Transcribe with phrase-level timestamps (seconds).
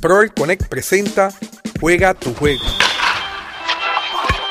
[0.00, 1.30] Proel Connect presenta
[1.80, 2.62] Juega tu juego.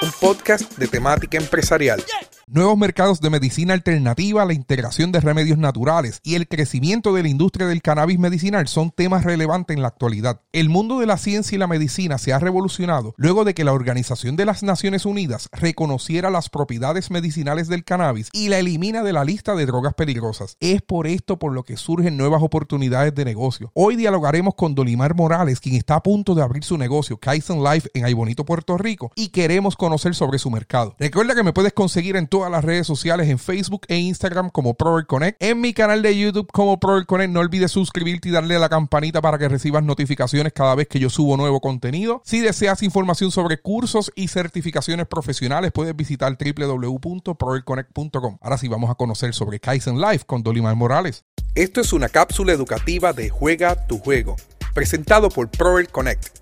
[0.01, 2.03] Un podcast de temática empresarial
[2.49, 7.27] nuevos mercados de medicina alternativa, la integración de remedios naturales y el crecimiento de la
[7.27, 10.41] industria del cannabis medicinal son temas relevantes en la actualidad.
[10.53, 13.73] El mundo de la ciencia y la medicina se ha revolucionado luego de que la
[13.73, 19.11] Organización de las Naciones Unidas reconociera las propiedades medicinales del cannabis y la elimina de
[19.11, 20.55] la lista de drogas peligrosas.
[20.61, 23.71] Es por esto por lo que surgen nuevas oportunidades de negocio.
[23.73, 27.89] Hoy dialogaremos con Dolimar Morales, quien está a punto de abrir su negocio Kaizen Life
[27.93, 30.95] en Aybonito, Puerto Rico, y queremos conocer sobre su mercado.
[30.97, 34.75] Recuerda que me puedes conseguir en todas las redes sociales en Facebook e Instagram como
[34.75, 37.33] Prover Connect, en mi canal de YouTube como Prover Connect.
[37.33, 40.99] No olvides suscribirte y darle a la campanita para que recibas notificaciones cada vez que
[40.99, 42.21] yo subo nuevo contenido.
[42.25, 48.37] Si deseas información sobre cursos y certificaciones profesionales, puedes visitar www.proverconnect.com.
[48.39, 51.25] Ahora sí, vamos a conocer sobre Kaizen Life con Dolimar Morales.
[51.55, 54.35] Esto es una cápsula educativa de Juega tu Juego,
[54.75, 56.37] presentado por Prover Connect.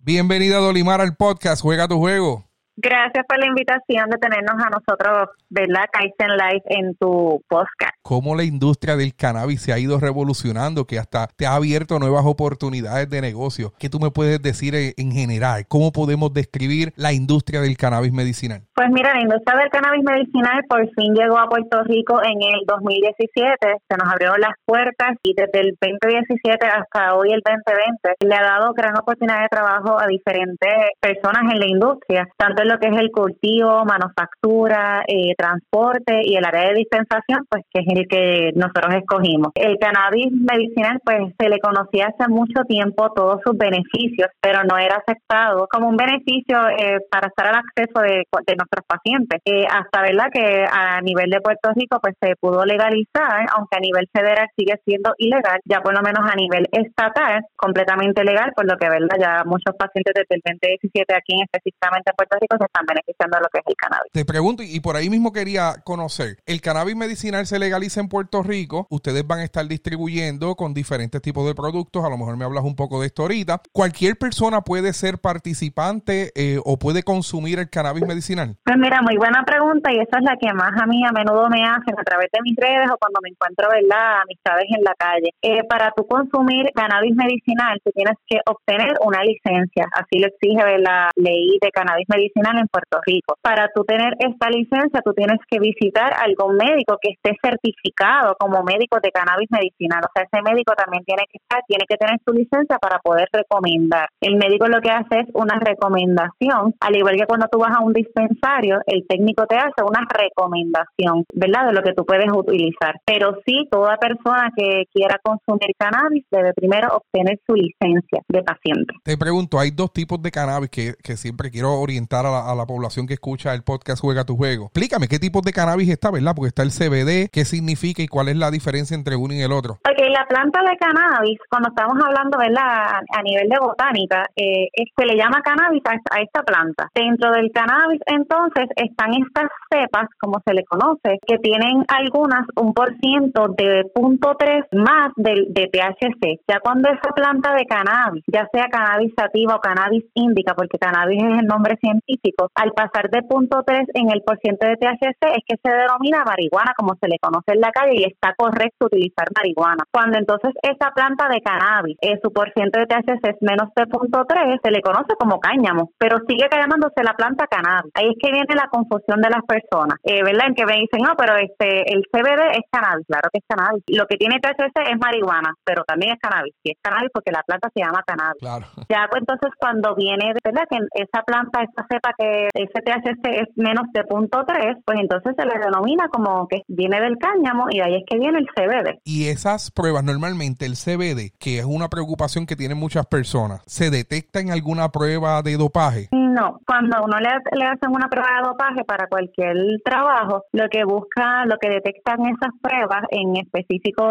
[0.00, 2.45] Bienvenida Dolimar al podcast Juega tu Juego.
[2.78, 5.86] Gracias por la invitación de tenernos a nosotros, ¿verdad?
[5.90, 7.94] Kaizen Life en tu podcast.
[8.02, 12.26] ¿Cómo la industria del cannabis se ha ido revolucionando, que hasta te ha abierto nuevas
[12.26, 13.72] oportunidades de negocio?
[13.78, 15.66] ¿Qué tú me puedes decir en general?
[15.68, 18.65] ¿Cómo podemos describir la industria del cannabis medicinal?
[18.76, 22.60] Pues mira, la industria del cannabis medicinal por fin llegó a Puerto Rico en el
[22.66, 23.56] 2017.
[23.88, 28.42] Se nos abrieron las puertas y desde el 2017 hasta hoy, el 2020, le ha
[28.42, 33.00] dado gran oportunidad de trabajo a diferentes personas en la industria, tanto lo que es
[33.00, 38.52] el cultivo, manufactura, eh, transporte y el área de dispensación, pues que es el que
[38.56, 39.52] nosotros escogimos.
[39.54, 44.76] El cannabis medicinal, pues se le conocía hace mucho tiempo todos sus beneficios, pero no
[44.76, 48.26] era aceptado como un beneficio eh, para estar al acceso de,
[48.66, 49.40] nuestros pacientes.
[49.44, 53.80] Eh, hasta verdad que a nivel de Puerto Rico, pues se pudo legalizar, aunque a
[53.80, 58.66] nivel federal sigue siendo ilegal, ya por lo menos a nivel estatal, completamente legal, por
[58.66, 62.64] lo que verdad ya muchos pacientes desde el 2017 aquí específicamente en Puerto Rico se
[62.64, 64.12] están beneficiando de lo que es el cannabis.
[64.12, 68.42] Te pregunto, y por ahí mismo quería conocer, el cannabis medicinal se legaliza en Puerto
[68.42, 72.44] Rico, ustedes van a estar distribuyendo con diferentes tipos de productos, a lo mejor me
[72.44, 73.62] hablas un poco de esto ahorita.
[73.72, 78.55] ¿Cualquier persona puede ser participante eh, o puede consumir el cannabis medicinal?
[78.64, 81.48] Pues mira, muy buena pregunta y esa es la que más a mí a menudo
[81.48, 84.94] me hacen a través de mis redes o cuando me encuentro, ¿verdad?, amistades en la
[84.98, 85.30] calle.
[85.42, 90.78] Eh, para tú consumir cannabis medicinal, tú tienes que obtener una licencia, así lo exige
[90.78, 93.36] la ley de cannabis medicinal en Puerto Rico.
[93.42, 98.62] Para tú tener esta licencia, tú tienes que visitar algún médico que esté certificado como
[98.62, 100.00] médico de cannabis medicinal.
[100.04, 103.28] O sea, ese médico también tiene que estar, tiene que tener su licencia para poder
[103.32, 104.08] recomendar.
[104.20, 107.82] El médico lo que hace es una recomendación, al igual que cuando tú vas a
[107.82, 108.45] un dispensario,
[108.86, 111.66] el técnico te hace una recomendación, ¿verdad?
[111.66, 113.00] De lo que tú puedes utilizar.
[113.04, 118.94] Pero sí, toda persona que quiera consumir cannabis debe primero obtener su licencia de paciente.
[119.02, 123.06] Te pregunto, hay dos tipos de cannabis que, que siempre quiero orientar a la, población
[123.06, 124.66] que escucha el podcast Juega tu Juego.
[124.66, 126.32] Explícame qué tipo de cannabis está, ¿verdad?
[126.34, 129.52] Porque está el CBD, qué significa y cuál es la diferencia entre uno y el
[129.52, 129.74] otro.
[129.86, 133.00] Ok, la planta de cannabis, cuando estamos hablando, ¿verdad?
[133.14, 136.88] A, nivel de botánica, eh, se le llama cannabis a, esta planta.
[136.94, 138.35] Dentro del cannabis, entonces,
[138.76, 144.34] están estas cepas, como se le conoce, que tienen algunas un por ciento de punto
[144.38, 146.40] tres más de, de THC.
[146.48, 151.22] Ya cuando esa planta de cannabis, ya sea cannabis sativa o cannabis índica, porque cannabis
[151.22, 155.44] es el nombre científico, al pasar de punto 3 en el porciento de THC es
[155.46, 159.28] que se denomina marihuana como se le conoce en la calle y está correcto utilizar
[159.34, 159.84] marihuana.
[159.90, 164.24] Cuando entonces esa planta de cannabis, eh, su porciento de THC es menos de punto
[164.26, 167.92] 3, se le conoce como cáñamo, pero sigue llamándose la planta cannabis.
[167.94, 170.48] Ahí es que viene la confusión de las personas, eh, ¿verdad?
[170.48, 173.82] En que me dicen, no, pero este el CBD es cannabis, claro que es cannabis.
[173.88, 176.54] Lo que tiene THC es marihuana, pero también es cannabis.
[176.62, 178.40] Y es cannabis porque la planta se llama cannabis.
[178.40, 178.66] Claro.
[178.88, 180.62] Ya pues entonces cuando viene, ¿verdad?
[180.70, 185.34] Que esa planta, esa cepa que ese THC es menos de punto 3, pues entonces
[185.36, 189.00] se le denomina como que viene del cáñamo y ahí es que viene el CBD.
[189.04, 193.90] Y esas pruebas, normalmente el CBD, que es una preocupación que tienen muchas personas, ¿se
[193.90, 196.08] detecta en alguna prueba de dopaje?
[196.36, 200.84] No, cuando uno le, le hacen una prueba de dopaje para cualquier trabajo, lo que
[200.84, 204.04] busca, lo que detectan esas pruebas en específico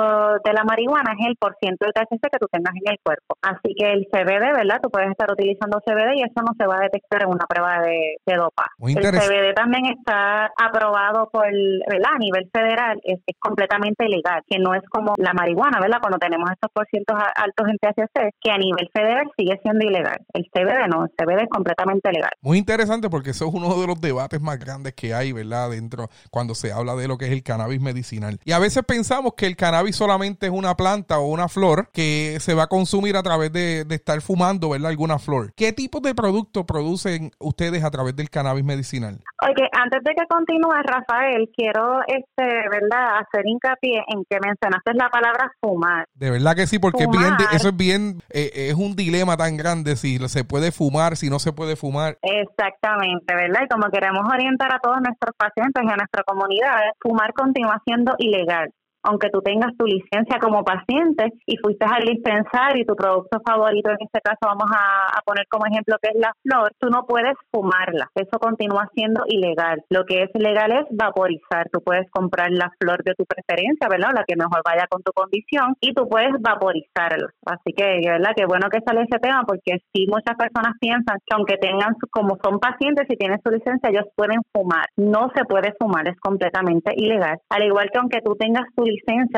[0.44, 3.38] de la marihuana es el porciento de THC que tú tengas en el cuerpo.
[3.44, 4.82] Así que el CBD, ¿verdad?
[4.82, 7.78] Tú puedes estar utilizando CBD y eso no se va a detectar en una prueba
[7.86, 8.74] de, de dopaje.
[8.82, 12.10] el CBD también está aprobado por, ¿verdad?
[12.16, 16.00] A nivel federal es, completamente legal, que no es como la marihuana, ¿verdad?
[16.02, 20.18] Cuando tenemos estos porcientos altos en THC, que a nivel federal sigue siendo ilegal.
[20.34, 22.32] El CBD no, el CBD es completamente legal.
[22.42, 25.72] Muy interesante porque eso es uno de los debates más grandes que hay, ¿verdad?
[25.72, 28.40] Dentro cuando se habla de lo que es el cannabis medicinal.
[28.44, 32.38] Y a veces pensamos que el cannabis solamente es una planta o una flor que
[32.40, 34.90] se va a consumir a través de, estar fumando, ¿verdad?
[34.90, 35.54] Alguna flor.
[35.56, 39.22] ¿Qué tipo de producto producen ustedes a través del cannabis medicinal?
[39.42, 43.20] Oye, antes de que continúe, Rafael, quiero, este, ¿verdad?
[43.20, 46.08] Hacer hincapié en que mencionaste la palabra fumar.
[46.14, 47.08] De verdad que sí, porque
[47.54, 51.40] eso es bien, eh, es un dilema tan grande si se puede fumar, si no
[51.40, 52.05] se puede fumar.
[52.22, 53.62] Exactamente, ¿verdad?
[53.66, 58.16] Y como queremos orientar a todos nuestros pacientes y a nuestra comunidad, fumar continúa siendo
[58.18, 58.72] ilegal
[59.06, 63.90] aunque tú tengas tu licencia como paciente y fuiste al dispensario y tu producto favorito,
[63.92, 67.34] en este caso vamos a, poner como ejemplo que es la flor, tú no puedes
[67.52, 68.08] fumarla.
[68.14, 69.82] Eso continúa siendo ilegal.
[69.90, 71.68] Lo que es legal es vaporizar.
[71.72, 74.12] Tú puedes comprar la flor de tu preferencia, ¿verdad?
[74.14, 77.28] La que mejor vaya con tu condición y tú puedes vaporizarlo.
[77.46, 78.34] Así que, ¿verdad?
[78.36, 82.38] Qué bueno que sale ese tema porque sí muchas personas piensan que aunque tengan, como
[82.44, 84.86] son pacientes y tienen su licencia, ellos pueden fumar.
[84.96, 87.40] No se puede fumar, es completamente ilegal.
[87.50, 88.84] Al igual que aunque tú tengas tu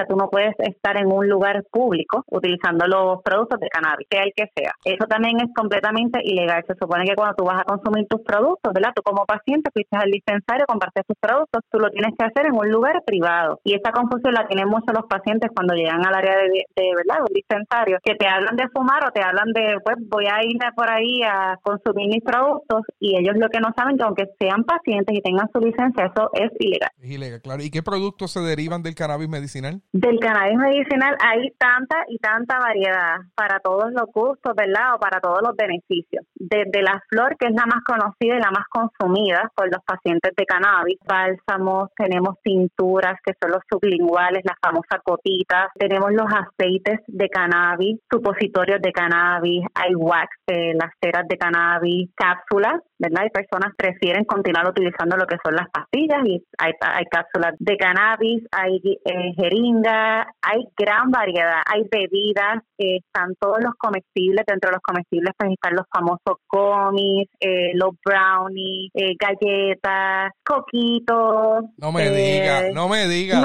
[0.07, 4.33] tú no puedes estar en un lugar público utilizando los productos de cannabis, sea el
[4.35, 4.71] que sea.
[4.83, 6.63] Eso también es completamente ilegal.
[6.67, 8.91] Se supone que cuando tú vas a consumir tus productos, ¿verdad?
[8.95, 12.55] Tú como paciente fuiste al dispensario, compartes tus productos, tú lo tienes que hacer en
[12.55, 13.59] un lugar privado.
[13.63, 16.65] Y esa confusión la tienen muchos los pacientes cuando llegan al área de,
[16.95, 17.21] ¿verdad?
[17.27, 20.71] Un dispensario, que te hablan de fumar o te hablan de, pues voy a irme
[20.75, 24.63] por ahí a consumir mis productos y ellos lo que no saben que aunque sean
[24.63, 26.89] pacientes y tengan su licencia, eso es ilegal.
[27.01, 27.63] Es ilegal, claro.
[27.63, 29.46] ¿Y qué productos se derivan del cannabis medicinal?
[29.91, 34.95] Del cannabis medicinal hay tanta y tanta variedad para todos los gustos, ¿verdad?
[34.95, 36.25] O para todos los beneficios.
[36.35, 40.33] Desde la flor, que es la más conocida y la más consumida por los pacientes
[40.35, 46.99] de cannabis, bálsamos, tenemos tinturas que son los sublinguales, las famosas cotitas, tenemos los aceites
[47.07, 53.23] de cannabis, supositorios de cannabis, hay wax, las ceras de cannabis, cápsulas, ¿verdad?
[53.23, 57.53] Hay personas que prefieren continuar utilizando lo que son las pastillas y hay, hay cápsulas
[57.59, 64.45] de cannabis, hay eh, jeringa, hay gran variedad, hay bebidas, eh, están todos los comestibles,
[64.47, 71.65] dentro de los comestibles pues están los famosos gummies, eh, los brownies, eh, galletas, coquitos.
[71.77, 73.41] No me diga, no me diga.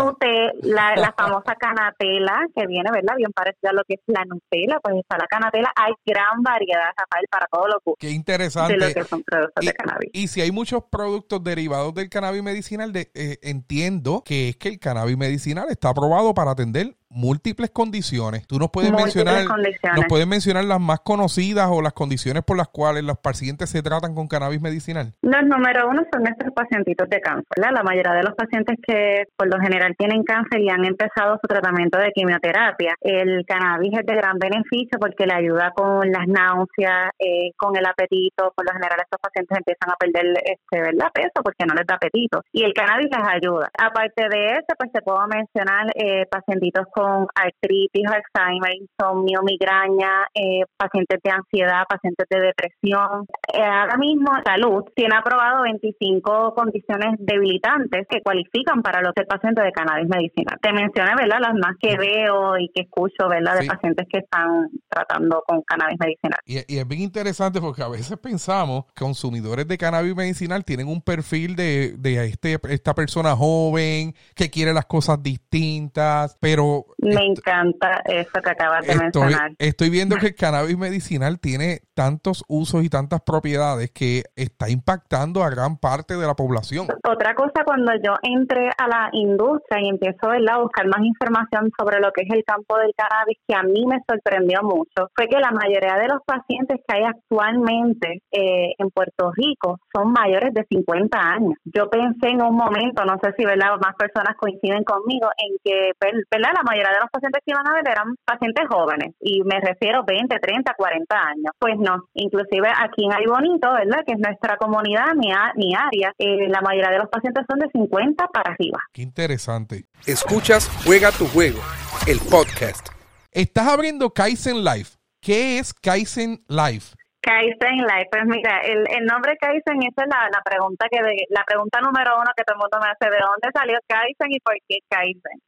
[0.63, 3.17] la, la famosa canatela, que viene, ¿verdad?
[3.17, 6.93] Bien parecida a lo que es la Nutella, pues está la canatela, hay gran variedad,
[6.97, 7.99] Rafael, para todos los gustos.
[8.01, 8.75] Qué interesante.
[8.75, 10.11] De lo que son productos y, de cannabis.
[10.13, 13.11] Y si hay muchos productos derivados del cannabis medicinal, de,
[13.43, 18.47] entiendo que es que el cannabis medicinal está aprobado para atender múltiples condiciones.
[18.47, 22.69] Tú nos puedes mencionar, nos puedes mencionar las más conocidas o las condiciones por las
[22.69, 25.13] cuales los pacientes se tratan con cannabis medicinal.
[25.23, 27.45] Los número uno son nuestros pacientitos de cáncer.
[27.57, 31.47] La mayoría de los pacientes que por lo general tienen cáncer y han empezado su
[31.47, 37.11] tratamiento de quimioterapia, el cannabis es de gran beneficio porque le ayuda con las náuseas,
[37.19, 38.53] eh, con el apetito.
[38.55, 41.11] Por lo general estos pacientes empiezan a perder este, ¿verdad?
[41.13, 43.69] peso porque no les da apetito y el cannabis les ayuda.
[43.79, 50.27] Aparte de eso, pues te puedo mencionar eh, pacientitos con con artritis, Alzheimer, insomnio, migraña,
[50.35, 53.27] eh, pacientes de ansiedad, pacientes de depresión.
[53.53, 59.73] Eh, ahora mismo Salud tiene aprobado 25 condiciones debilitantes que cualifican para los pacientes de
[59.73, 60.59] cannabis medicinal.
[60.61, 61.39] Te mencioné, ¿verdad?
[61.41, 63.59] Las más que veo y que escucho, ¿verdad?
[63.59, 66.39] De pacientes que están tratando con cannabis medicinal.
[66.47, 71.03] Y, es bien interesante porque a veces pensamos que consumidores de cannabis medicinal tienen un
[71.03, 78.03] perfil de, de este, esta persona joven que quiere las cosas distintas, pero me encanta
[78.05, 79.53] eso que acabas de mencionar.
[79.59, 85.43] Estoy viendo que el cannabis medicinal tiene tantos usos y tantas propiedades que está impactando
[85.43, 86.89] a gran parte de la población.
[87.09, 92.01] Otra cosa, cuando yo entré a la industria y empiezo a buscar más información sobre
[92.01, 95.39] lo que es el campo del cannabis, que a mí me sorprendió mucho, fue que
[95.39, 100.65] la mayoría de los pacientes que hay actualmente eh, en Puerto Rico son mayores de
[100.69, 101.55] 50 años.
[101.65, 103.77] Yo pensé en un momento, no sé si ¿verdad?
[103.81, 106.51] más personas coinciden conmigo, en que ¿verdad?
[106.55, 110.05] la mayoría de los pacientes que iban a ver eran pacientes jóvenes, y me refiero
[110.05, 111.53] 20, 30, 40 años.
[111.59, 114.05] Pues no, inclusive aquí en Ay Bonito, ¿verdad?
[114.07, 117.69] Que es nuestra comunidad, mi, mi área, eh, la mayoría de los pacientes son de
[117.73, 118.79] 50 para arriba.
[118.93, 119.85] Qué interesante.
[120.07, 121.61] Escuchas Juega tu Juego,
[122.07, 122.89] el podcast.
[123.31, 124.99] Estás abriendo Kaizen Life.
[125.21, 126.97] ¿Qué es Kaizen Life?
[127.23, 130.99] Kaizen Life, pues mira, el, el nombre Kaizen, esa es la, la pregunta que
[131.31, 134.41] la pregunta número uno que todo el mundo me hace, ¿de dónde salió Kaizen y
[134.41, 135.39] por qué Kaizen?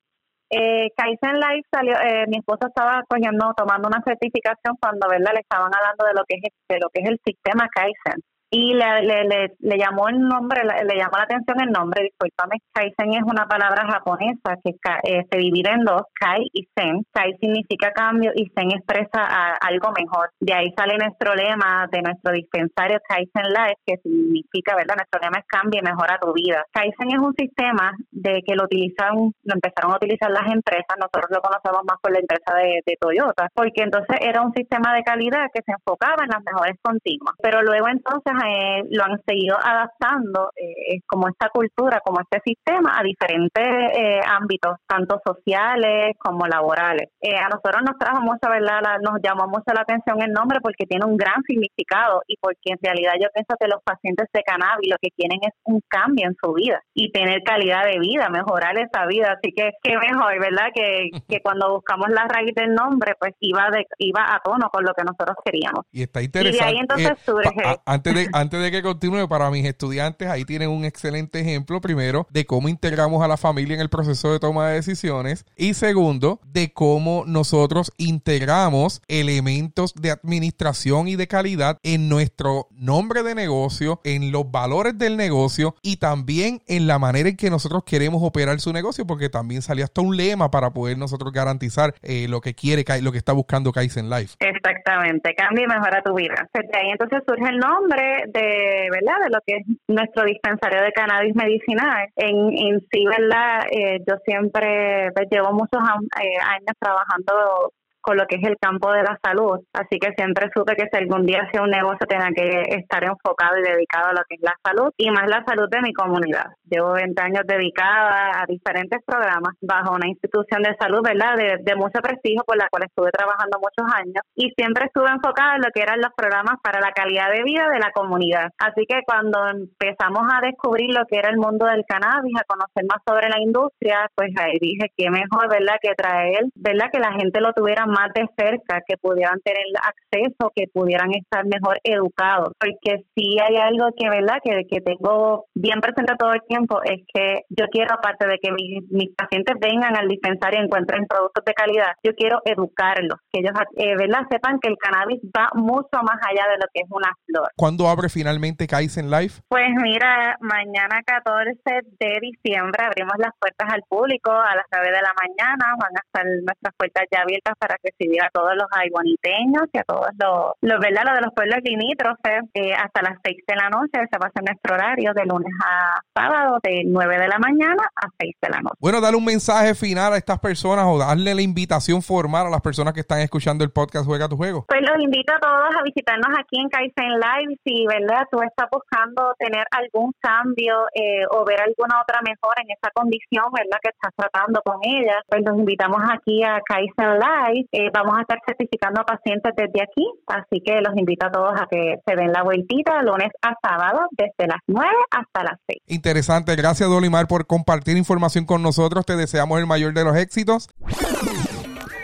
[0.51, 5.33] Eh, Kaizen Life salió, eh, mi esposa estaba cogiendo, tomando una certificación cuando, ¿verdad?
[5.35, 8.23] Le estaban hablando de lo que es, de lo que es el sistema Kaizen
[8.54, 13.14] y le, le, le, llamó el nombre, le, llamó la atención el nombre, discúlpame, Kaizen
[13.14, 14.70] es una palabra japonesa que
[15.02, 17.02] eh, se divide en dos, Kai y Zen.
[17.12, 20.30] Kai significa cambio y Zen expresa algo mejor.
[20.38, 25.02] De ahí sale nuestro lema de nuestro dispensario Kaizen Life, que significa, ¿verdad?
[25.02, 26.62] Nuestro lema es cambia y mejora tu vida.
[26.70, 31.26] Kaizen es un sistema de que lo utilizan, lo empezaron a utilizar las empresas, nosotros
[31.30, 35.50] lo conocemos más por la empresa de Toyota, porque entonces era un sistema de calidad
[35.52, 37.34] que se enfocaba en las mejores continuas.
[37.42, 42.99] Pero luego entonces eh, lo han seguido adaptando eh, como esta cultura, como este sistema
[42.99, 47.09] a diferentes eh, ámbitos, tanto sociales como laborales.
[47.23, 48.99] a nosotros nos trajo mucho, ¿verdad?
[49.03, 52.79] nos llamó mucho la atención el nombre porque tiene un gran significado y porque en
[52.83, 56.37] realidad yo pienso que los pacientes de cannabis lo que quieren es un cambio en
[56.43, 59.37] su vida y tener calidad de vida, mejorar esa vida.
[59.37, 60.69] Así que qué mejor, ¿verdad?
[60.75, 64.85] Que, que cuando buscamos la raíz del nombre, pues iba de, iba a tono con
[64.85, 65.85] lo que nosotros queríamos.
[65.93, 66.57] Y está interesante.
[66.57, 67.51] Y de ahí entonces surge.
[67.87, 72.26] antes de antes de que continúe, para mis estudiantes, ahí tienen un excelente ejemplo, primero,
[72.31, 76.41] de cómo integramos a la familia en el proceso de toma de decisiones y segundo,
[76.45, 84.00] de cómo nosotros integramos elementos de administración y de calidad en nuestro nombre de negocio,
[84.03, 88.59] en los valores del negocio y también en la manera en que nosotros queremos operar
[88.59, 92.55] su negocio, porque también salió hasta un lema para poder nosotros garantizar eh, lo que
[92.55, 94.35] quiere, lo que está buscando Kaizen Life.
[94.41, 96.49] Exactamente, cambia y mejora tu vida.
[96.53, 99.18] De ahí entonces surge el nombre de, ¿verdad?
[99.25, 102.09] De lo que es nuestro dispensario de cannabis medicinal.
[102.16, 103.66] En, en sí, ¿verdad?
[103.71, 105.80] Eh, yo siempre pues, llevo muchos
[106.21, 107.73] eh, años trabajando
[108.04, 109.61] con lo que es el campo de la salud.
[109.73, 113.58] Así que siempre supe que si algún día hacía un negocio tenía que estar enfocado
[113.58, 116.52] y dedicado a lo que es la salud y más la salud de mi comunidad.
[116.68, 121.37] Llevo 20 años dedicada a diferentes programas bajo una institución de salud, ¿verdad?
[121.37, 125.56] De, de mucho prestigio por la cual estuve trabajando muchos años y siempre estuve enfocada
[125.56, 128.52] en lo que eran los programas para la calidad de vida de la comunidad.
[128.58, 132.84] Así que cuando empezamos a descubrir lo que era el mundo del cannabis, a conocer
[132.84, 135.80] más sobre la industria, pues ahí dije que mejor, ¿verdad?
[135.80, 136.90] Que traer, ¿verdad?
[136.92, 141.45] Que la gente lo tuviera más de cerca, que pudieran tener acceso, que pudieran estar
[141.47, 142.53] mejor educados.
[142.59, 147.03] Porque si hay algo que, ¿verdad?, que, que tengo bien presente todo el tiempo, es
[147.13, 151.45] que yo quiero, aparte de que mis, mis pacientes vengan al dispensario y encuentren productos
[151.45, 156.03] de calidad, yo quiero educarlos, que ellos, eh, ¿verdad?, sepan que el cannabis va mucho
[156.03, 157.49] más allá de lo que es una flor.
[157.57, 159.43] ¿Cuándo abre finalmente Kaizen Life?
[159.49, 161.59] Pues mira, mañana 14
[161.99, 166.03] de diciembre abrimos las puertas al público a las 9 de la mañana, van a
[166.05, 170.55] estar nuestras puertas ya abiertas para recibir a todos los aiboniteños y a todos los,
[170.61, 171.05] los, ¿verdad?
[171.07, 174.00] los de los pueblos limítrofes eh, hasta las 6 de la noche.
[174.11, 177.83] se va a hacer nuestro horario de lunes a sábado de 9 de la mañana
[177.95, 178.76] a 6 de la noche.
[178.81, 182.61] Bueno, darle un mensaje final a estas personas o darle la invitación formal a las
[182.61, 184.64] personas que están escuchando el podcast Juega tu Juego.
[184.69, 187.57] Pues los invito a todos a visitarnos aquí en Kaizen Live.
[187.64, 188.26] Si, ¿verdad?
[188.31, 193.45] Tú estás buscando tener algún cambio eh, o ver alguna otra mejora en esa condición,
[193.53, 193.79] ¿verdad?
[193.83, 197.69] Que estás tratando con ella, pues los invitamos aquí a Kaizen Live.
[197.76, 201.61] Eh, vamos a estar certificando a pacientes desde aquí, así que los invito a todos
[201.61, 205.81] a que se den la vueltita lunes a sábado desde las 9 hasta las 6.
[205.88, 210.69] Interesante, gracias Dolimar por compartir información con nosotros, te deseamos el mayor de los éxitos.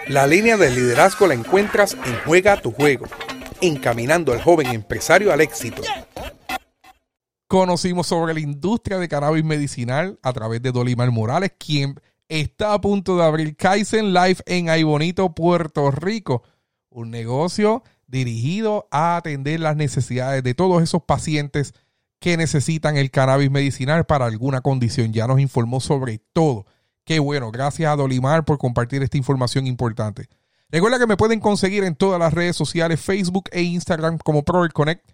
[0.08, 3.06] La línea del liderazgo la encuentras en Juega tu Juego,
[3.60, 5.82] encaminando al joven empresario al éxito.
[7.46, 11.94] Conocimos sobre la industria de cannabis medicinal a través de Dolimar Morales, quien
[12.30, 16.44] está a punto de abrir Kaizen Life en Aybonito, Puerto Rico.
[16.88, 21.74] Un negocio dirigido a atender las necesidades de todos esos pacientes
[22.20, 25.12] que necesitan el cannabis medicinal para alguna condición.
[25.12, 26.66] Ya nos informó sobre todo.
[27.04, 30.28] Qué bueno, gracias a Dolimar por compartir esta información importante.
[30.70, 34.72] Recuerda que me pueden conseguir en todas las redes sociales, Facebook e Instagram como Proel
[34.72, 35.04] Connect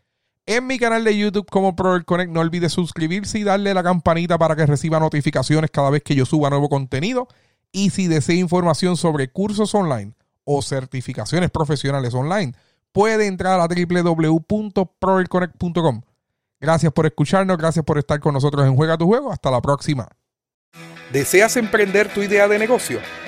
[0.47, 2.33] en mi canal de YouTube como Proel Connect.
[2.33, 6.25] No olvides suscribirse y darle la campanita para que reciba notificaciones cada vez que yo
[6.25, 7.29] suba nuevo contenido.
[7.73, 12.55] Y si desea información sobre cursos online o certificaciones profesionales online,
[12.93, 16.03] puede entrar a www.proelconnect.com.
[16.59, 19.31] Gracias por escucharnos, gracias por estar con nosotros en Juega tu Juego.
[19.31, 20.09] Hasta la próxima.
[21.13, 22.99] ¿Deseas emprender tu idea de negocio?